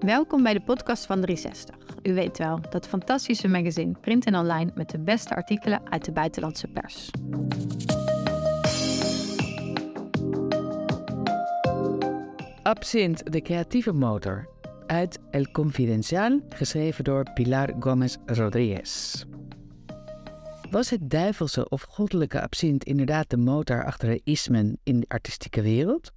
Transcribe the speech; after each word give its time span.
Welkom 0.00 0.42
bij 0.42 0.52
de 0.52 0.60
podcast 0.60 1.06
van 1.06 1.20
360. 1.20 1.76
U 2.02 2.14
weet 2.14 2.38
wel, 2.38 2.60
dat 2.70 2.88
fantastische 2.88 3.48
magazine 3.48 3.92
print 4.00 4.26
en 4.26 4.36
online 4.36 4.70
met 4.74 4.90
de 4.90 4.98
beste 4.98 5.34
artikelen 5.34 5.90
uit 5.90 6.04
de 6.04 6.12
buitenlandse 6.12 6.68
pers. 6.68 7.10
Absint, 12.62 13.32
de 13.32 13.40
creatieve 13.42 13.92
motor. 13.92 14.48
Uit 14.86 15.18
El 15.30 15.50
Confidencial, 15.50 16.40
geschreven 16.48 17.04
door 17.04 17.32
Pilar 17.34 17.74
Gomez 17.78 18.16
Rodriguez. 18.26 19.24
Was 20.70 20.90
het 20.90 21.10
duivelse 21.10 21.68
of 21.68 21.82
goddelijke 21.82 22.40
absint 22.42 22.84
inderdaad 22.84 23.30
de 23.30 23.36
motor 23.36 23.84
achter 23.84 24.08
de 24.08 24.20
ismen 24.24 24.78
in 24.82 25.00
de 25.00 25.08
artistieke 25.08 25.62
wereld? 25.62 26.12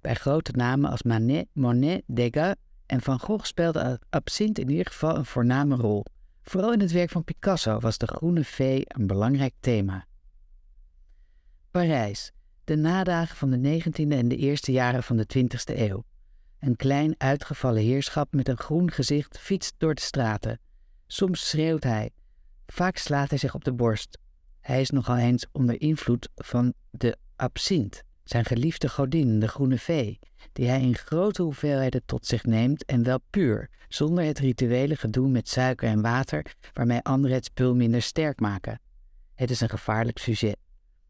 Bij 0.00 0.14
grote 0.14 0.52
namen 0.52 0.90
als 0.90 1.02
Manet, 1.02 1.46
Monet, 1.52 2.02
Degas 2.06 2.54
en 2.86 3.00
Van 3.00 3.20
Gogh 3.20 3.44
speelde 3.44 4.00
absint 4.10 4.58
in 4.58 4.70
ieder 4.70 4.86
geval 4.86 5.16
een 5.16 5.24
voorname 5.24 5.76
rol. 5.76 6.04
Vooral 6.42 6.72
in 6.72 6.80
het 6.80 6.92
werk 6.92 7.10
van 7.10 7.24
Picasso 7.24 7.78
was 7.78 7.98
de 7.98 8.06
groene 8.06 8.44
vee 8.44 8.82
een 8.86 9.06
belangrijk 9.06 9.54
thema. 9.60 10.06
Parijs, 11.70 12.32
de 12.64 12.76
nadagen 12.76 13.36
van 13.36 13.50
de 13.50 13.80
19e 13.80 14.08
en 14.08 14.28
de 14.28 14.36
eerste 14.36 14.72
jaren 14.72 15.02
van 15.02 15.16
de 15.16 15.26
20e 15.36 15.78
eeuw. 15.78 16.04
Een 16.58 16.76
klein 16.76 17.14
uitgevallen 17.18 17.82
heerschap 17.82 18.32
met 18.32 18.48
een 18.48 18.58
groen 18.58 18.90
gezicht 18.90 19.38
fietst 19.38 19.74
door 19.78 19.94
de 19.94 20.00
straten. 20.00 20.60
Soms 21.06 21.48
schreeuwt 21.48 21.84
hij, 21.84 22.10
vaak 22.66 22.96
slaat 22.96 23.28
hij 23.28 23.38
zich 23.38 23.54
op 23.54 23.64
de 23.64 23.72
borst. 23.72 24.18
Hij 24.60 24.80
is 24.80 24.90
nogal 24.90 25.16
eens 25.16 25.46
onder 25.52 25.80
invloed 25.80 26.28
van 26.34 26.74
de 26.90 27.16
absint, 27.36 28.02
zijn 28.28 28.44
geliefde 28.44 28.88
godin, 28.88 29.40
de 29.40 29.48
groene 29.48 29.78
vee, 29.78 30.18
die 30.52 30.68
hij 30.68 30.80
in 30.80 30.96
grote 30.96 31.42
hoeveelheden 31.42 32.02
tot 32.04 32.26
zich 32.26 32.44
neemt 32.44 32.84
en 32.84 33.02
wel 33.02 33.18
puur, 33.30 33.70
zonder 33.88 34.24
het 34.24 34.38
rituele 34.38 34.96
gedoe 34.96 35.28
met 35.28 35.48
suiker 35.48 35.88
en 35.88 36.02
water 36.02 36.54
waarmee 36.72 37.00
anderen 37.02 37.36
het 37.36 37.44
spul 37.44 37.74
minder 37.74 38.02
sterk 38.02 38.40
maken. 38.40 38.80
Het 39.34 39.50
is 39.50 39.60
een 39.60 39.68
gevaarlijk 39.68 40.18
sujet. 40.18 40.56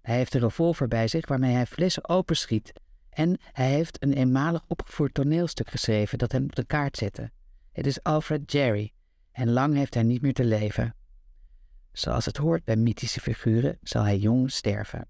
Hij 0.02 0.16
heeft 0.16 0.34
een 0.34 0.40
revolver 0.40 0.88
bij 0.88 1.08
zich 1.08 1.28
waarmee 1.28 1.54
hij 1.54 1.66
flessen 1.66 2.08
openschiet 2.08 2.72
en 3.10 3.38
hij 3.52 3.70
heeft 3.70 4.02
een 4.02 4.12
eenmalig 4.12 4.64
opgevoerd 4.66 5.14
toneelstuk 5.14 5.70
geschreven 5.70 6.18
dat 6.18 6.32
hem 6.32 6.44
op 6.44 6.54
de 6.54 6.64
kaart 6.64 6.96
zette. 6.96 7.30
Het 7.72 7.86
is 7.86 8.02
Alfred 8.02 8.52
Jerry 8.52 8.92
en 9.32 9.50
lang 9.50 9.74
heeft 9.74 9.94
hij 9.94 10.02
niet 10.02 10.22
meer 10.22 10.34
te 10.34 10.44
leven. 10.44 10.94
Zoals 11.92 12.24
het 12.24 12.36
hoort 12.36 12.64
bij 12.64 12.76
mythische 12.76 13.20
figuren 13.20 13.78
zal 13.82 14.02
hij 14.02 14.18
jong 14.18 14.50
sterven. 14.50 15.08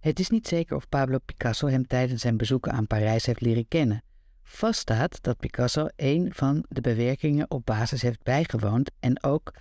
Het 0.00 0.18
is 0.18 0.30
niet 0.30 0.48
zeker 0.48 0.76
of 0.76 0.88
Pablo 0.88 1.18
Picasso 1.18 1.66
hem 1.66 1.86
tijdens 1.86 2.20
zijn 2.20 2.36
bezoeken 2.36 2.72
aan 2.72 2.86
Parijs 2.86 3.26
heeft 3.26 3.40
leren 3.40 3.68
kennen. 3.68 4.02
Vaststaat 4.42 5.22
dat 5.22 5.38
Picasso 5.38 5.88
een 5.96 6.30
van 6.34 6.64
de 6.68 6.80
bewerkingen 6.80 7.50
op 7.50 7.64
basis 7.64 8.02
heeft 8.02 8.22
bijgewoond 8.22 8.90
en 9.00 9.22
ook 9.22 9.52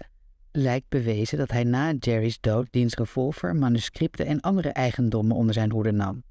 lijkt 0.51 0.89
bewezen 0.89 1.37
dat 1.37 1.51
hij 1.51 1.63
na 1.63 1.93
Jerry's 1.99 2.39
dood 2.39 2.67
diens 2.71 2.95
revolver, 2.95 3.55
manuscripten 3.55 4.25
en 4.25 4.41
andere 4.41 4.69
eigendommen 4.69 5.35
onder 5.35 5.53
zijn 5.53 5.71
hoede 5.71 5.91
nam. 5.91 6.23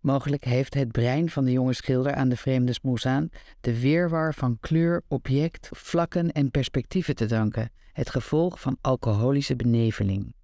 Mogelijk 0.00 0.44
heeft 0.44 0.74
het 0.74 0.92
brein 0.92 1.30
van 1.30 1.44
de 1.44 1.52
jonge 1.52 1.72
schilder 1.72 2.14
aan 2.14 2.28
de 2.28 2.36
vreemde 2.36 2.72
smoesaan 2.72 3.28
de 3.60 3.80
weerwar 3.80 4.34
van 4.34 4.58
kleur, 4.60 5.02
object, 5.08 5.68
vlakken 5.72 6.32
en 6.32 6.50
perspectieven 6.50 7.14
te 7.14 7.26
danken, 7.26 7.70
het 7.92 8.10
gevolg 8.10 8.60
van 8.60 8.78
alcoholische 8.80 9.56
beneveling. 9.56 10.36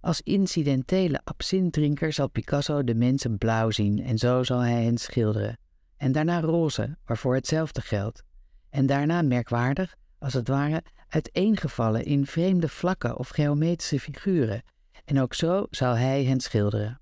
Als 0.00 0.20
incidentele 0.20 1.20
absintdrinker 1.24 2.12
zal 2.12 2.28
Picasso 2.28 2.84
de 2.84 2.94
mensen 2.94 3.38
blauw 3.38 3.70
zien 3.70 4.02
en 4.02 4.18
zo 4.18 4.42
zal 4.42 4.58
hij 4.58 4.82
hen 4.84 4.98
schilderen. 4.98 5.58
En 5.96 6.12
daarna 6.12 6.40
roze, 6.40 6.96
waarvoor 7.04 7.34
hetzelfde 7.34 7.80
geldt. 7.80 8.22
En 8.70 8.86
daarna 8.86 9.22
merkwaardig, 9.22 9.94
als 10.18 10.32
het 10.32 10.48
ware, 10.48 10.82
uiteengevallen 11.08 12.04
in 12.04 12.26
vreemde 12.26 12.68
vlakken 12.68 13.18
of 13.18 13.28
geometrische 13.28 14.00
figuren. 14.00 14.62
En 15.04 15.20
ook 15.20 15.34
zo 15.34 15.66
zal 15.70 15.96
hij 15.96 16.24
hen 16.24 16.40
schilderen. 16.40 17.00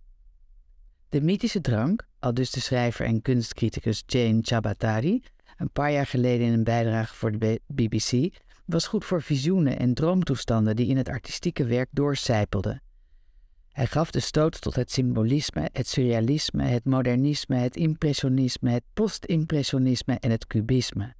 De 1.09 1.21
mythische 1.21 1.61
drank, 1.61 2.07
al 2.19 2.35
dus 2.35 2.51
de 2.51 2.61
schrijver 2.61 3.07
en 3.07 3.23
kunstcriticus 3.23 4.03
Jane 4.07 4.39
Chabatari, 4.43 5.23
een 5.57 5.71
paar 5.71 5.93
jaar 5.93 6.07
geleden 6.07 6.47
in 6.47 6.53
een 6.53 6.65
bijdrage 6.65 7.15
voor 7.15 7.39
de 7.39 7.61
BBC, 7.67 8.37
was 8.65 8.87
goed 8.87 9.05
voor 9.05 9.23
visioenen 9.23 9.79
en 9.79 9.95
droomtoestanden 9.95 10.77
die 10.77 10.87
in 10.87 10.97
het 10.97 11.09
artistieke 11.09 11.65
werk 11.65 11.89
doorcijpelden. 11.93 12.83
Hij 13.79 13.87
gaf 13.87 14.11
de 14.11 14.21
stoot 14.21 14.61
tot 14.61 14.75
het 14.75 14.91
symbolisme, 14.91 15.69
het 15.73 15.87
surrealisme, 15.87 16.63
het 16.63 16.85
modernisme, 16.85 17.57
het 17.57 17.77
impressionisme, 17.77 18.71
het 18.71 18.83
postimpressionisme 18.95 20.17
en 20.21 20.31
het 20.31 20.47
cubisme. 20.47 21.15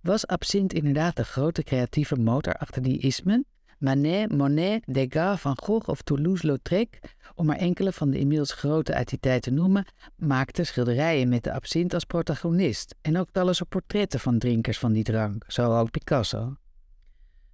Was 0.00 0.26
absint 0.26 0.72
inderdaad 0.72 1.16
de 1.16 1.24
grote 1.24 1.62
creatieve 1.62 2.16
motor 2.16 2.54
achter 2.54 2.82
die 2.82 2.98
ismen? 2.98 3.46
Manet, 3.78 4.32
Monet, 4.32 4.82
Degas, 4.86 5.40
Van 5.40 5.58
Gogh 5.62 5.88
of 5.88 6.02
Toulouse-Lautrec, 6.02 6.98
om 7.34 7.46
maar 7.46 7.56
enkele 7.56 7.92
van 7.92 8.10
de 8.10 8.18
inmiddels 8.18 8.52
grote 8.52 8.94
uit 8.94 9.08
die 9.08 9.20
tijd 9.20 9.42
te 9.42 9.50
noemen, 9.50 9.86
maakten 10.14 10.66
schilderijen 10.66 11.28
met 11.28 11.44
de 11.44 11.52
absint 11.52 11.94
als 11.94 12.04
protagonist 12.04 12.94
en 13.00 13.18
ook 13.18 13.28
talloze 13.32 13.64
portretten 13.64 14.20
van 14.20 14.38
drinkers 14.38 14.78
van 14.78 14.92
die 14.92 15.04
drank, 15.04 15.44
zo 15.46 15.78
ook 15.78 15.90
Picasso. 15.90 16.56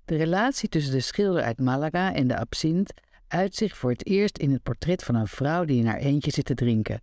De 0.04 0.16
relatie 0.16 0.68
tussen 0.68 0.92
de 0.92 1.00
schilder 1.00 1.42
uit 1.42 1.60
Malaga 1.60 2.14
en 2.14 2.26
de 2.26 2.38
absint 2.38 2.92
uit 3.32 3.54
zich 3.54 3.76
voor 3.76 3.90
het 3.90 4.06
eerst 4.06 4.38
in 4.38 4.52
het 4.52 4.62
portret 4.62 5.04
van 5.04 5.14
een 5.14 5.26
vrouw 5.26 5.64
die 5.64 5.78
in 5.78 5.86
haar 5.86 5.98
eentje 5.98 6.30
zit 6.30 6.44
te 6.44 6.54
drinken. 6.54 7.00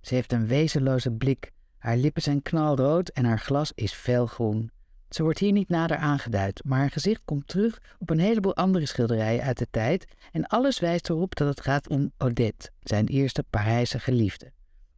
Ze 0.00 0.14
heeft 0.14 0.32
een 0.32 0.46
wezenloze 0.46 1.10
blik, 1.10 1.52
haar 1.78 1.96
lippen 1.96 2.22
zijn 2.22 2.42
knalrood 2.42 3.08
en 3.08 3.24
haar 3.24 3.38
glas 3.38 3.72
is 3.74 3.92
felgroen. 3.92 4.70
Ze 5.08 5.22
wordt 5.22 5.38
hier 5.38 5.52
niet 5.52 5.68
nader 5.68 5.96
aangeduid, 5.96 6.62
maar 6.64 6.78
haar 6.78 6.90
gezicht 6.90 7.20
komt 7.24 7.48
terug 7.48 7.78
op 7.98 8.10
een 8.10 8.18
heleboel 8.18 8.56
andere 8.56 8.86
schilderijen 8.86 9.42
uit 9.42 9.58
de 9.58 9.66
tijd 9.70 10.06
en 10.32 10.46
alles 10.46 10.80
wijst 10.80 11.08
erop 11.08 11.36
dat 11.36 11.48
het 11.48 11.60
gaat 11.60 11.88
om 11.88 12.12
Odette, 12.18 12.70
zijn 12.82 13.06
eerste 13.06 13.44
Parijse 13.50 13.98
geliefde. 13.98 14.52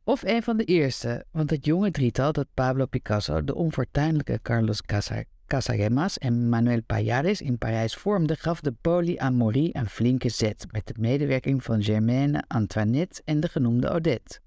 Of 0.05 0.23
een 0.23 0.43
van 0.43 0.57
de 0.57 0.65
eerste, 0.65 1.25
want 1.31 1.51
het 1.51 1.65
jonge 1.65 1.91
drietal 1.91 2.33
dat 2.33 2.47
Pablo 2.55 2.87
Picasso, 2.87 3.45
de 3.45 3.55
onfortuinlijke 3.55 4.39
Carlos 4.43 4.83
Casagemas 5.50 6.19
en 6.19 6.49
Manuel 6.49 6.83
Payares 6.83 7.41
in 7.41 7.59
Parijs 7.59 7.94
vormde, 7.94 8.37
gaf 8.37 8.61
de 8.61 8.72
polyamorie 8.72 9.77
een 9.77 9.88
flinke 9.88 10.28
zet 10.28 10.66
met 10.71 10.87
de 10.87 10.94
medewerking 10.99 11.65
van 11.65 11.83
Germaine, 11.83 12.44
Antoinette 12.47 13.22
en 13.25 13.41
de 13.41 13.49
genoemde 13.49 13.91
Odette. 13.91 14.41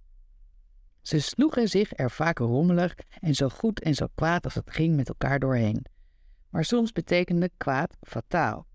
Ze 1.01 1.19
sloegen 1.19 1.67
zich 1.67 1.91
er 1.95 2.11
vaak 2.11 2.37
rommelig 2.37 2.95
en 3.19 3.35
zo 3.35 3.49
goed 3.49 3.79
en 3.81 3.95
zo 3.95 4.07
kwaad 4.15 4.43
als 4.43 4.53
het 4.53 4.71
ging 4.71 4.95
met 4.95 5.07
elkaar 5.07 5.39
doorheen. 5.39 5.85
Maar 6.49 6.65
soms 6.65 6.91
betekende 6.91 7.49
kwaad 7.57 7.97
fataal. 8.01 8.65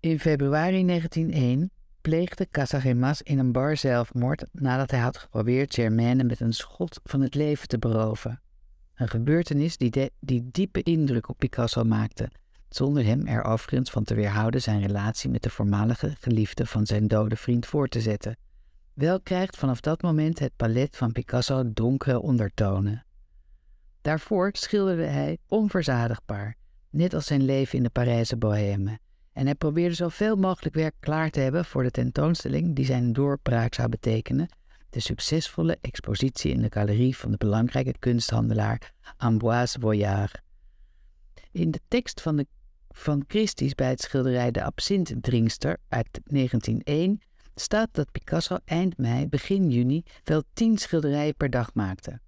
In 0.00 0.20
februari 0.20 0.86
1901 0.86 1.70
pleegde 2.00 2.48
Casagemas 2.50 3.22
in 3.22 3.38
een 3.38 3.52
bar 3.52 3.76
zelfmoord 3.76 4.44
nadat 4.52 4.90
hij 4.90 5.00
had 5.00 5.16
geprobeerd 5.16 5.74
Germaine 5.74 6.24
met 6.24 6.40
een 6.40 6.54
schot 6.54 7.00
van 7.04 7.20
het 7.20 7.34
leven 7.34 7.68
te 7.68 7.78
beroven. 7.78 8.40
Een 8.98 9.08
gebeurtenis 9.08 9.76
die, 9.76 10.10
die 10.20 10.48
diepe 10.50 10.82
indruk 10.82 11.28
op 11.28 11.38
Picasso 11.38 11.84
maakte, 11.84 12.30
zonder 12.68 13.04
hem 13.04 13.26
er 13.26 13.44
overigens 13.44 13.90
van 13.90 14.04
te 14.04 14.14
weerhouden 14.14 14.62
zijn 14.62 14.80
relatie 14.80 15.30
met 15.30 15.42
de 15.42 15.50
voormalige 15.50 16.14
geliefde 16.20 16.66
van 16.66 16.86
zijn 16.86 17.08
dode 17.08 17.36
vriend 17.36 17.66
voor 17.66 17.88
te 17.88 18.00
zetten. 18.00 18.36
Wel 18.94 19.20
krijgt 19.20 19.56
vanaf 19.56 19.80
dat 19.80 20.02
moment 20.02 20.38
het 20.38 20.52
palet 20.56 20.96
van 20.96 21.12
Picasso 21.12 21.72
donkere 21.72 22.20
ondertonen. 22.20 23.04
Daarvoor 24.02 24.50
schilderde 24.52 25.06
hij 25.06 25.38
onverzadigbaar, 25.48 26.56
net 26.90 27.14
als 27.14 27.26
zijn 27.26 27.44
leven 27.44 27.76
in 27.76 27.82
de 27.82 27.90
Parijse 27.90 28.36
bohème, 28.36 28.98
en 29.32 29.44
hij 29.44 29.54
probeerde 29.54 29.94
zoveel 29.94 30.36
mogelijk 30.36 30.74
werk 30.74 30.94
klaar 31.00 31.30
te 31.30 31.40
hebben 31.40 31.64
voor 31.64 31.82
de 31.82 31.90
tentoonstelling 31.90 32.76
die 32.76 32.84
zijn 32.84 33.12
doorbraak 33.12 33.74
zou 33.74 33.88
betekenen 33.88 34.48
de 34.90 35.00
succesvolle 35.00 35.78
expositie 35.80 36.52
in 36.52 36.62
de 36.62 36.70
galerie 36.70 37.16
van 37.16 37.30
de 37.30 37.36
belangrijke 37.36 37.94
kunsthandelaar 37.98 38.92
Ambroise 39.16 39.80
Voyard. 39.80 40.40
In 41.52 41.70
de 41.70 41.80
tekst 41.88 42.20
van, 42.20 42.36
de, 42.36 42.46
van 42.88 43.24
Christie's 43.26 43.74
bij 43.74 43.88
het 43.88 44.00
schilderij 44.00 44.50
De 44.50 44.62
Absinthe-drinkster 44.62 45.76
uit 45.88 46.20
1901 46.24 47.20
staat 47.54 47.88
dat 47.92 48.12
Picasso 48.12 48.58
eind 48.64 48.96
mei, 48.96 49.28
begin 49.28 49.70
juni 49.70 50.02
wel 50.24 50.42
tien 50.52 50.78
schilderijen 50.78 51.34
per 51.34 51.50
dag 51.50 51.74
maakte. 51.74 52.20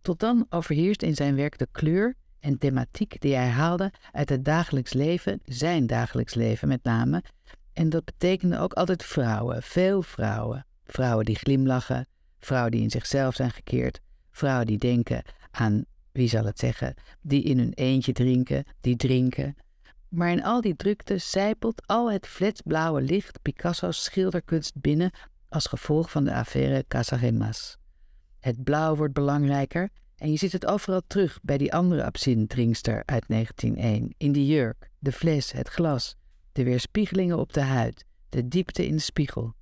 Tot 0.00 0.20
dan 0.20 0.46
overheerst 0.48 1.02
in 1.02 1.14
zijn 1.14 1.34
werk 1.34 1.58
de 1.58 1.68
kleur 1.72 2.14
en 2.40 2.58
thematiek 2.58 3.20
die 3.20 3.34
hij 3.34 3.48
haalde 3.48 3.92
uit 4.12 4.28
het 4.28 4.44
dagelijks 4.44 4.92
leven, 4.92 5.40
zijn 5.44 5.86
dagelijks 5.86 6.34
leven 6.34 6.68
met 6.68 6.82
name, 6.82 7.22
en 7.72 7.88
dat 7.88 8.04
betekende 8.04 8.58
ook 8.58 8.72
altijd 8.72 9.04
vrouwen, 9.04 9.62
veel 9.62 10.02
vrouwen. 10.02 10.66
Vrouwen 10.84 11.24
die 11.24 11.36
glimlachen, 11.36 12.06
vrouwen 12.38 12.70
die 12.70 12.82
in 12.82 12.90
zichzelf 12.90 13.34
zijn 13.34 13.50
gekeerd, 13.50 14.00
vrouwen 14.30 14.66
die 14.66 14.78
denken 14.78 15.22
aan, 15.50 15.84
wie 16.12 16.28
zal 16.28 16.44
het 16.44 16.58
zeggen, 16.58 16.94
die 17.20 17.42
in 17.42 17.58
hun 17.58 17.72
eentje 17.72 18.12
drinken, 18.12 18.64
die 18.80 18.96
drinken. 18.96 19.56
Maar 20.08 20.30
in 20.30 20.44
al 20.44 20.60
die 20.60 20.76
drukte 20.76 21.18
zijpelt 21.18 21.86
al 21.86 22.10
het 22.12 22.26
fletsblauwe 22.26 23.00
licht 23.00 23.42
Picasso's 23.42 24.04
schilderkunst 24.04 24.80
binnen 24.80 25.10
als 25.48 25.66
gevolg 25.66 26.10
van 26.10 26.24
de 26.24 26.34
affaire 26.34 26.84
Casagemas. 26.88 27.76
Het 28.40 28.64
blauw 28.64 28.96
wordt 28.96 29.14
belangrijker 29.14 29.90
En 30.16 30.30
je 30.30 30.36
ziet 30.36 30.52
het 30.52 30.66
overal 30.66 31.02
terug 31.06 31.38
bij 31.42 31.58
die 31.58 31.74
andere 31.74 32.04
absintdrinkster 32.04 33.02
uit 33.04 33.24
1901. 33.28 34.14
In 34.16 34.32
die 34.32 34.46
jurk, 34.46 34.90
de 34.98 35.12
fles, 35.12 35.52
het 35.52 35.68
glas, 35.68 36.16
de 36.52 36.64
weerspiegelingen 36.64 37.38
op 37.38 37.52
de 37.52 37.60
huid, 37.60 38.04
de 38.28 38.48
diepte 38.48 38.86
in 38.86 38.96
de 38.96 39.02
spiegel. 39.02 39.54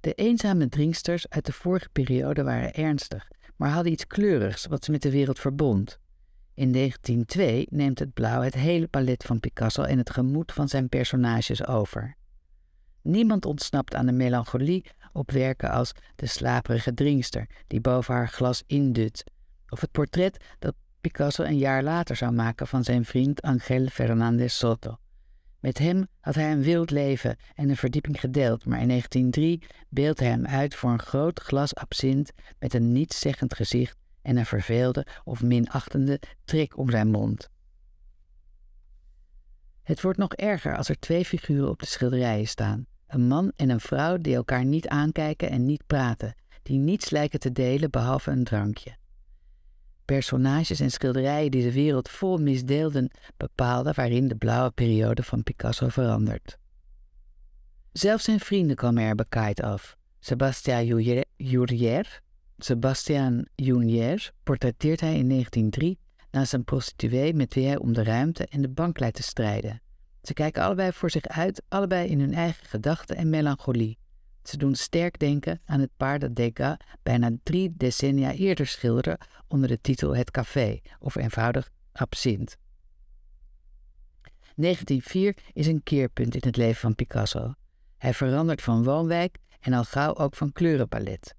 De 0.00 0.14
eenzame 0.14 0.68
drinksters 0.68 1.28
uit 1.28 1.46
de 1.46 1.52
vorige 1.52 1.88
periode 1.92 2.42
waren 2.42 2.74
ernstig, 2.74 3.28
maar 3.56 3.70
hadden 3.70 3.92
iets 3.92 4.06
kleurigs 4.06 4.66
wat 4.66 4.84
ze 4.84 4.90
met 4.90 5.02
de 5.02 5.10
wereld 5.10 5.38
verbond. 5.38 5.98
In 6.54 6.72
1902 6.72 7.66
neemt 7.70 7.98
het 7.98 8.12
blauw 8.12 8.40
het 8.40 8.54
hele 8.54 8.88
palet 8.88 9.24
van 9.24 9.40
Picasso 9.40 9.82
en 9.82 9.98
het 9.98 10.10
gemoed 10.10 10.52
van 10.52 10.68
zijn 10.68 10.88
personages 10.88 11.66
over. 11.66 12.16
Niemand 13.02 13.44
ontsnapt 13.44 13.94
aan 13.94 14.06
de 14.06 14.12
melancholie 14.12 14.84
op 15.12 15.30
werken 15.30 15.70
als 15.70 15.92
de 16.16 16.26
slaperige 16.26 16.94
drinkster 16.94 17.46
die 17.66 17.80
boven 17.80 18.14
haar 18.14 18.28
glas 18.28 18.62
indut, 18.66 19.24
of 19.68 19.80
het 19.80 19.90
portret 19.90 20.44
dat 20.58 20.74
Picasso 21.00 21.44
een 21.44 21.58
jaar 21.58 21.82
later 21.82 22.16
zou 22.16 22.32
maken 22.32 22.66
van 22.66 22.84
zijn 22.84 23.04
vriend 23.04 23.42
Angel 23.42 23.86
Fernandez 23.86 24.54
Soto. 24.54 24.99
Met 25.60 25.78
hem 25.78 26.06
had 26.20 26.34
hij 26.34 26.52
een 26.52 26.62
wild 26.62 26.90
leven 26.90 27.36
en 27.54 27.68
een 27.68 27.76
verdieping 27.76 28.20
gedeeld, 28.20 28.66
maar 28.66 28.80
in 28.80 28.88
1903 28.88 29.62
beeldt 29.88 30.20
hij 30.20 30.28
hem 30.28 30.46
uit 30.46 30.74
voor 30.74 30.90
een 30.90 31.00
groot 31.00 31.40
glas 31.40 31.74
absint 31.74 32.32
met 32.58 32.74
een 32.74 32.92
nietszeggend 32.92 33.54
gezicht 33.54 33.96
en 34.22 34.36
een 34.36 34.46
verveelde 34.46 35.06
of 35.24 35.42
minachtende 35.42 36.20
trek 36.44 36.76
om 36.76 36.90
zijn 36.90 37.10
mond. 37.10 37.48
Het 39.82 40.02
wordt 40.02 40.18
nog 40.18 40.32
erger 40.34 40.76
als 40.76 40.88
er 40.88 40.98
twee 40.98 41.24
figuren 41.24 41.68
op 41.68 41.78
de 41.78 41.86
schilderijen 41.86 42.48
staan. 42.48 42.86
Een 43.06 43.26
man 43.26 43.52
en 43.56 43.70
een 43.70 43.80
vrouw 43.80 44.16
die 44.16 44.34
elkaar 44.34 44.64
niet 44.64 44.88
aankijken 44.88 45.50
en 45.50 45.64
niet 45.66 45.86
praten, 45.86 46.34
die 46.62 46.78
niets 46.78 47.10
lijken 47.10 47.40
te 47.40 47.52
delen 47.52 47.90
behalve 47.90 48.30
een 48.30 48.44
drankje. 48.44 48.99
Personages 50.10 50.80
en 50.80 50.90
schilderijen 50.90 51.50
die 51.50 51.62
de 51.62 51.72
wereld 51.72 52.08
vol 52.08 52.38
misdeelden 52.38 53.10
bepaalden 53.36 53.94
waarin 53.94 54.28
de 54.28 54.36
blauwe 54.36 54.70
periode 54.70 55.22
van 55.22 55.42
Picasso 55.42 55.88
verandert. 55.88 56.58
Zelfs 57.92 58.24
zijn 58.24 58.40
vrienden 58.40 58.76
kwamen 58.76 59.02
er 59.02 59.14
bekaaid 59.14 59.62
af. 59.62 59.96
Sebastian 60.20 60.86
Jurier, 61.36 62.20
Sebastian 62.58 63.46
Junier 63.54 64.32
portretteert 64.42 65.00
hij 65.00 65.16
in 65.18 65.28
1903 65.28 65.98
naast 66.30 66.52
een 66.52 66.64
prostituee 66.64 67.34
met 67.34 67.54
wie 67.54 67.66
hij 67.66 67.78
om 67.78 67.92
de 67.92 68.02
ruimte 68.02 68.46
en 68.46 68.62
de 68.62 68.68
bank 68.68 68.98
leidt 68.98 69.16
te 69.16 69.22
strijden. 69.22 69.82
Ze 70.22 70.32
kijken 70.32 70.62
allebei 70.62 70.92
voor 70.92 71.10
zich 71.10 71.26
uit, 71.28 71.62
allebei 71.68 72.08
in 72.08 72.20
hun 72.20 72.34
eigen 72.34 72.66
gedachten 72.66 73.16
en 73.16 73.30
melancholie. 73.30 73.98
Ze 74.50 74.56
doen 74.56 74.74
sterk 74.74 75.18
denken 75.18 75.60
aan 75.64 75.80
het 75.80 75.90
paar 75.96 76.18
dat 76.18 76.34
Degas 76.34 76.76
bijna 77.02 77.30
drie 77.42 77.74
decennia 77.76 78.32
eerder 78.32 78.66
schilderde 78.66 79.18
onder 79.48 79.68
de 79.68 79.80
titel 79.80 80.16
Het 80.16 80.30
Café, 80.30 80.80
of 80.98 81.14
eenvoudig 81.14 81.70
Absint. 81.92 82.56
1904 84.54 85.36
is 85.52 85.66
een 85.66 85.82
keerpunt 85.82 86.34
in 86.34 86.42
het 86.44 86.56
leven 86.56 86.80
van 86.80 86.94
Picasso. 86.94 87.54
Hij 87.96 88.14
verandert 88.14 88.62
van 88.62 88.84
woonwijk 88.84 89.38
en 89.60 89.72
al 89.72 89.84
gauw 89.84 90.14
ook 90.14 90.36
van 90.36 90.52
kleurenpalet. 90.52 91.34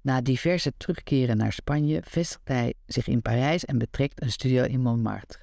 Na 0.00 0.20
diverse 0.20 0.72
terugkeren 0.76 1.36
naar 1.36 1.52
Spanje 1.52 2.02
vestigt 2.04 2.48
hij 2.48 2.74
zich 2.86 3.06
in 3.06 3.22
Parijs 3.22 3.64
en 3.64 3.78
betrekt 3.78 4.22
een 4.22 4.32
studio 4.32 4.64
in 4.64 4.80
Montmartre. 4.80 5.42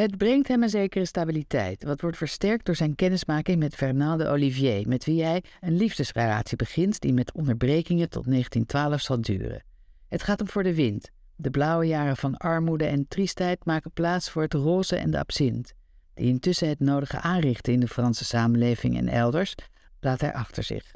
Het 0.00 0.16
brengt 0.16 0.48
hem 0.48 0.62
een 0.62 0.68
zekere 0.68 1.04
stabiliteit, 1.04 1.84
wat 1.84 2.00
wordt 2.00 2.16
versterkt 2.16 2.66
door 2.66 2.74
zijn 2.76 2.94
kennismaking 2.94 3.58
met 3.58 3.74
Fernand 3.74 4.20
de 4.20 4.28
Olivier, 4.28 4.88
met 4.88 5.04
wie 5.04 5.24
hij 5.24 5.42
een 5.60 5.76
liefdesrelatie 5.76 6.56
begint 6.56 7.00
die 7.00 7.12
met 7.12 7.32
onderbrekingen 7.32 8.10
tot 8.10 8.24
1912 8.24 9.00
zal 9.00 9.20
duren. 9.20 9.64
Het 10.08 10.22
gaat 10.22 10.38
hem 10.38 10.48
voor 10.48 10.62
de 10.62 10.74
wind. 10.74 11.10
De 11.36 11.50
blauwe 11.50 11.86
jaren 11.86 12.16
van 12.16 12.36
armoede 12.36 12.84
en 12.84 13.08
triestheid 13.08 13.64
maken 13.64 13.90
plaats 13.92 14.30
voor 14.30 14.42
het 14.42 14.54
roze 14.54 14.96
en 14.96 15.10
de 15.10 15.18
absint, 15.18 15.72
die 16.14 16.26
intussen 16.26 16.68
het 16.68 16.80
nodige 16.80 17.20
aanrichten 17.20 17.72
in 17.72 17.80
de 17.80 17.88
Franse 17.88 18.24
samenleving 18.24 18.96
en 18.96 19.08
elders, 19.08 19.54
laat 20.00 20.20
hij 20.20 20.32
achter 20.32 20.62
zich. 20.62 20.92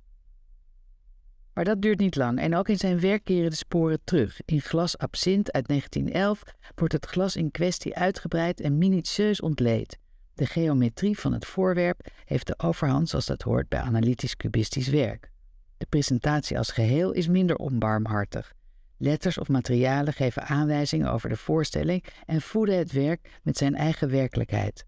Maar 1.55 1.65
dat 1.65 1.83
duurt 1.83 1.99
niet 1.99 2.17
lang 2.17 2.39
en 2.39 2.55
ook 2.55 2.69
in 2.69 2.77
zijn 2.77 3.01
werk 3.01 3.25
keren 3.25 3.51
de 3.51 3.56
sporen 3.56 4.01
terug. 4.05 4.41
In 4.45 4.61
Glas 4.61 4.99
Absint 4.99 5.53
uit 5.53 5.69
1911 5.69 6.43
wordt 6.75 6.93
het 6.93 7.06
glas 7.06 7.37
in 7.37 7.51
kwestie 7.51 7.97
uitgebreid 7.97 8.61
en 8.61 8.79
minutieus 8.79 9.41
ontleed. 9.41 9.99
De 10.35 10.47
geometrie 10.47 11.19
van 11.19 11.33
het 11.33 11.47
voorwerp 11.47 12.06
heeft 12.25 12.47
de 12.47 12.59
overhand 12.59 13.09
zoals 13.09 13.27
dat 13.27 13.43
hoort 13.43 13.69
bij 13.69 13.81
analytisch-cubistisch 13.81 14.89
werk. 14.89 15.31
De 15.77 15.87
presentatie 15.87 16.59
als 16.59 16.71
geheel 16.71 17.12
is 17.12 17.29
minder 17.29 17.56
onbarmhartig. 17.56 18.53
Letters 18.97 19.39
of 19.39 19.49
materialen 19.49 20.12
geven 20.12 20.43
aanwijzingen 20.43 21.12
over 21.12 21.29
de 21.29 21.37
voorstelling 21.37 22.05
en 22.25 22.41
voeden 22.41 22.79
het 22.79 22.93
werk 22.93 23.41
met 23.43 23.56
zijn 23.56 23.75
eigen 23.75 24.11
werkelijkheid. 24.11 24.85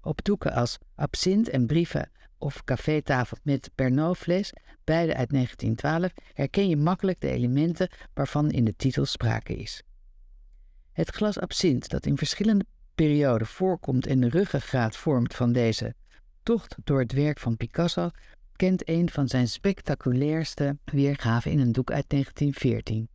Op 0.00 0.24
doeken 0.24 0.52
als 0.52 0.78
absint 0.94 1.48
en 1.48 1.66
brieven 1.66 2.10
of 2.42 2.64
cafétafel 2.64 3.36
met 3.42 3.70
Pernod-fles, 3.74 4.52
beide 4.84 5.14
uit 5.14 5.30
1912, 5.30 6.12
herken 6.32 6.68
je 6.68 6.76
makkelijk 6.76 7.20
de 7.20 7.30
elementen 7.30 7.88
waarvan 8.14 8.50
in 8.50 8.64
de 8.64 8.76
titel 8.76 9.04
sprake 9.04 9.56
is. 9.56 9.82
Het 10.92 11.10
glas 11.10 11.38
absint 11.38 11.88
dat 11.88 12.06
in 12.06 12.16
verschillende 12.16 12.64
perioden 12.94 13.46
voorkomt 13.46 14.06
en 14.06 14.20
de 14.20 14.28
ruggengraat 14.28 14.96
vormt 14.96 15.34
van 15.34 15.52
deze 15.52 15.94
tocht 16.42 16.76
door 16.84 17.00
het 17.00 17.12
werk 17.12 17.38
van 17.38 17.56
Picasso, 17.56 18.10
kent 18.56 18.88
een 18.88 19.10
van 19.10 19.28
zijn 19.28 19.48
spectaculairste 19.48 20.78
weergaven 20.84 21.50
in 21.50 21.58
een 21.58 21.72
doek 21.72 21.90
uit 21.90 22.08
1914. 22.08 23.08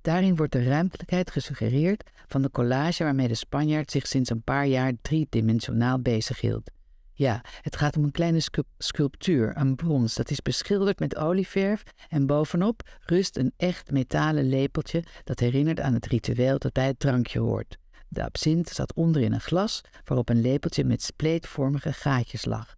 Daarin 0.00 0.36
wordt 0.36 0.52
de 0.52 0.62
ruimtelijkheid 0.62 1.30
gesuggereerd 1.30 2.10
van 2.26 2.42
de 2.42 2.50
collage 2.50 3.04
waarmee 3.04 3.28
de 3.28 3.34
Spanjaard 3.34 3.90
zich 3.90 4.06
sinds 4.06 4.30
een 4.30 4.42
paar 4.42 4.66
jaar 4.66 4.92
driedimensionaal 5.02 6.00
bezighield. 6.00 6.70
Ja, 7.18 7.40
het 7.60 7.76
gaat 7.76 7.96
om 7.96 8.04
een 8.04 8.10
kleine 8.10 8.40
sculptuur, 8.78 9.56
een 9.56 9.76
brons. 9.76 10.14
Dat 10.14 10.30
is 10.30 10.42
beschilderd 10.42 10.98
met 10.98 11.16
olieverf 11.16 11.82
en 12.08 12.26
bovenop 12.26 12.98
rust 13.00 13.36
een 13.36 13.52
echt 13.56 13.90
metalen 13.90 14.48
lepeltje 14.48 15.04
dat 15.24 15.38
herinnert 15.38 15.80
aan 15.80 15.94
het 15.94 16.06
ritueel 16.06 16.58
dat 16.58 16.72
bij 16.72 16.86
het 16.86 16.98
drankje 16.98 17.38
hoort. 17.38 17.78
De 18.08 18.24
absint 18.24 18.68
zat 18.68 18.94
onder 18.94 19.22
in 19.22 19.32
een 19.32 19.40
glas 19.40 19.80
waarop 20.04 20.28
een 20.28 20.40
lepeltje 20.40 20.84
met 20.84 21.02
spleetvormige 21.02 21.92
gaatjes 21.92 22.44
lag. 22.44 22.76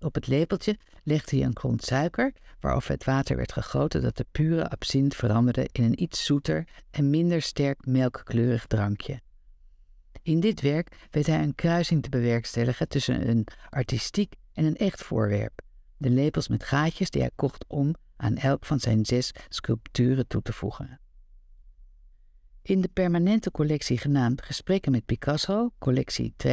Op 0.00 0.14
het 0.14 0.26
lepeltje 0.26 0.78
legde 1.02 1.36
hij 1.36 1.44
een 1.44 1.52
klont 1.52 1.82
suiker 1.82 2.32
waarover 2.60 2.90
het 2.90 3.04
water 3.04 3.36
werd 3.36 3.52
gegoten 3.52 4.02
dat 4.02 4.16
de 4.16 4.26
pure 4.30 4.70
absint 4.70 5.14
veranderde 5.14 5.68
in 5.72 5.84
een 5.84 6.02
iets 6.02 6.24
zoeter 6.24 6.66
en 6.90 7.10
minder 7.10 7.42
sterk 7.42 7.86
melkkleurig 7.86 8.66
drankje. 8.66 9.20
In 10.22 10.40
dit 10.40 10.60
werk 10.60 11.08
weet 11.10 11.26
hij 11.26 11.42
een 11.42 11.54
kruising 11.54 12.02
te 12.02 12.08
bewerkstelligen 12.08 12.88
tussen 12.88 13.28
een 13.28 13.46
artistiek 13.68 14.34
en 14.52 14.64
een 14.64 14.76
echt 14.76 15.02
voorwerp. 15.02 15.60
De 15.96 16.10
lepels 16.10 16.48
met 16.48 16.64
gaatjes 16.64 17.10
die 17.10 17.20
hij 17.20 17.30
kocht 17.34 17.64
om 17.68 17.94
aan 18.16 18.36
elk 18.36 18.64
van 18.64 18.80
zijn 18.80 19.06
zes 19.06 19.30
sculpturen 19.48 20.26
toe 20.26 20.42
te 20.42 20.52
voegen. 20.52 21.00
In 22.62 22.80
de 22.80 22.88
permanente 22.88 23.50
collectie 23.50 23.98
genaamd 23.98 24.42
Gesprekken 24.42 24.92
met 24.92 25.04
Picasso, 25.04 25.70
collectie 25.78 26.34
2020-2023 26.46 26.48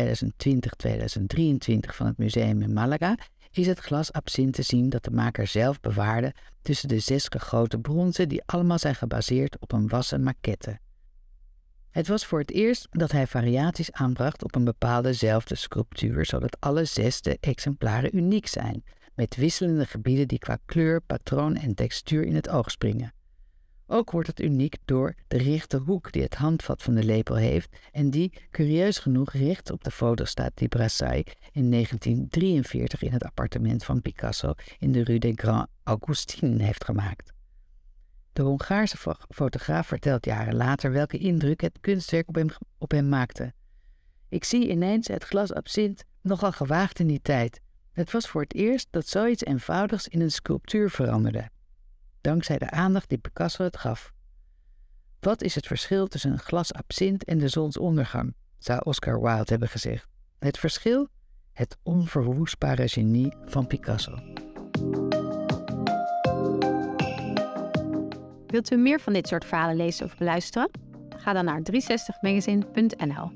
van 1.79 2.05
het 2.05 2.17
museum 2.17 2.61
in 2.61 2.73
Malaga, 2.73 3.17
is 3.51 3.67
het 3.67 3.79
glas 3.79 4.11
absint 4.11 4.53
te 4.53 4.61
zien 4.61 4.89
dat 4.89 5.03
de 5.03 5.11
maker 5.11 5.47
zelf 5.47 5.79
bewaarde 5.79 6.33
tussen 6.61 6.87
de 6.87 6.99
zes 6.99 7.25
gegoten 7.29 7.81
bronzen 7.81 8.29
die 8.29 8.43
allemaal 8.45 8.79
zijn 8.79 8.95
gebaseerd 8.95 9.59
op 9.59 9.71
een 9.71 9.87
wassen 9.87 10.23
maquette. 10.23 10.79
Het 11.91 12.07
was 12.07 12.25
voor 12.25 12.39
het 12.39 12.51
eerst 12.51 12.87
dat 12.91 13.11
hij 13.11 13.27
variaties 13.27 13.91
aanbracht 13.91 14.43
op 14.43 14.55
een 14.55 14.63
bepaaldezzelfde 14.63 15.55
sculptuur, 15.55 16.25
zodat 16.25 16.57
alle 16.59 16.85
zesde 16.85 17.37
exemplaren 17.39 18.17
uniek 18.17 18.47
zijn, 18.47 18.83
met 19.15 19.35
wisselende 19.35 19.85
gebieden 19.85 20.27
die 20.27 20.39
qua 20.39 20.57
kleur, 20.65 21.01
patroon 21.01 21.55
en 21.55 21.75
textuur 21.75 22.23
in 22.23 22.35
het 22.35 22.49
oog 22.49 22.71
springen. 22.71 23.13
Ook 23.91 24.11
wordt 24.11 24.27
het 24.27 24.39
uniek 24.39 24.75
door 24.85 25.13
de 25.27 25.37
rechte 25.37 25.77
hoek 25.77 26.11
die 26.11 26.21
het 26.21 26.35
handvat 26.35 26.83
van 26.83 26.95
de 26.95 27.03
lepel 27.03 27.35
heeft 27.35 27.77
en 27.91 28.09
die, 28.09 28.33
curieus 28.51 28.99
genoeg, 28.99 29.33
recht 29.33 29.71
op 29.71 29.83
de 29.83 29.91
foto 29.91 30.25
staat 30.25 30.51
die 30.53 30.67
Brassai 30.67 31.23
in 31.51 31.71
1943 31.71 33.01
in 33.01 33.11
het 33.11 33.23
appartement 33.23 33.83
van 33.83 34.01
Picasso 34.01 34.53
in 34.79 34.91
de 34.91 35.03
Rue 35.03 35.19
des 35.19 35.33
Grands 35.35 35.71
Augustines 35.83 36.61
heeft 36.61 36.83
gemaakt. 36.83 37.33
De 38.33 38.41
Hongaarse 38.41 38.97
fotograaf 39.29 39.87
vertelt 39.87 40.25
jaren 40.25 40.55
later 40.55 40.91
welke 40.91 41.17
indruk 41.17 41.61
het 41.61 41.77
kunstwerk 41.79 42.27
op 42.27 42.35
hem, 42.35 42.47
op 42.77 42.91
hem 42.91 43.09
maakte. 43.09 43.53
Ik 44.29 44.43
zie 44.43 44.69
ineens 44.69 45.07
het 45.07 45.23
glas 45.23 45.53
absint 45.53 46.03
nogal 46.21 46.51
gewaagd 46.51 46.99
in 46.99 47.07
die 47.07 47.21
tijd. 47.21 47.61
Het 47.91 48.11
was 48.11 48.27
voor 48.27 48.41
het 48.41 48.53
eerst 48.53 48.87
dat 48.89 49.07
zoiets 49.07 49.43
eenvoudigs 49.43 50.07
in 50.07 50.21
een 50.21 50.31
sculptuur 50.31 50.89
veranderde. 50.89 51.49
Dankzij 52.21 52.57
de 52.57 52.71
aandacht 52.71 53.09
die 53.09 53.17
Picasso 53.17 53.63
het 53.63 53.77
gaf. 53.77 54.11
Wat 55.19 55.41
is 55.41 55.55
het 55.55 55.67
verschil 55.67 56.07
tussen 56.07 56.31
een 56.31 56.39
glas 56.39 56.73
absint 56.73 57.23
en 57.23 57.37
de 57.37 57.47
zonsondergang, 57.47 58.35
zou 58.57 58.81
Oscar 58.83 59.21
Wilde 59.21 59.43
hebben 59.45 59.69
gezegd. 59.69 60.07
Het 60.39 60.57
verschil? 60.57 61.07
Het 61.53 61.77
onverwoestbare 61.83 62.87
genie 62.87 63.33
van 63.45 63.67
Picasso. 63.67 64.17
Wilt 68.49 68.71
u 68.71 68.75
meer 68.75 68.99
van 68.99 69.13
dit 69.13 69.27
soort 69.27 69.45
verhalen 69.45 69.75
lezen 69.75 70.05
of 70.05 70.17
beluisteren? 70.17 70.69
Ga 71.17 71.33
dan 71.33 71.45
naar 71.45 71.61
360magazine.nl. 71.61 73.31